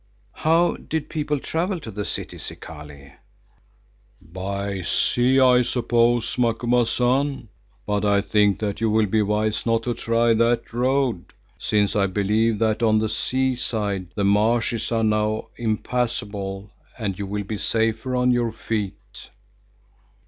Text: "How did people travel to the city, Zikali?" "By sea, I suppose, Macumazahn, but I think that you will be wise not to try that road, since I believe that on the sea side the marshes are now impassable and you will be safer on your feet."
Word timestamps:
"How 0.37 0.77
did 0.77 1.09
people 1.11 1.39
travel 1.39 1.79
to 1.81 1.91
the 1.91 2.05
city, 2.05 2.37
Zikali?" 2.39 3.13
"By 4.19 4.81
sea, 4.81 5.39
I 5.39 5.61
suppose, 5.61 6.39
Macumazahn, 6.39 7.49
but 7.85 8.03
I 8.03 8.21
think 8.21 8.57
that 8.61 8.81
you 8.81 8.89
will 8.89 9.05
be 9.05 9.21
wise 9.21 9.63
not 9.63 9.83
to 9.83 9.93
try 9.93 10.33
that 10.33 10.73
road, 10.73 11.33
since 11.59 11.95
I 11.95 12.07
believe 12.07 12.57
that 12.57 12.81
on 12.81 12.97
the 12.97 13.09
sea 13.09 13.55
side 13.55 14.07
the 14.15 14.25
marshes 14.25 14.91
are 14.91 15.03
now 15.03 15.49
impassable 15.57 16.71
and 16.97 17.19
you 17.19 17.27
will 17.27 17.43
be 17.43 17.59
safer 17.59 18.15
on 18.15 18.31
your 18.31 18.51
feet." 18.51 19.29